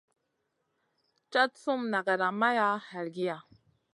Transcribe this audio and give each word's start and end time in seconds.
Cad 1.31 1.51
sum 1.63 1.81
nagada 1.93 2.29
maya 2.39 2.67
halgiy. 2.89 3.37